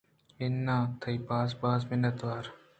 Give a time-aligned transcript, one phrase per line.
[0.43, 2.45] اِنّاں تئی باز باز مِنتّوار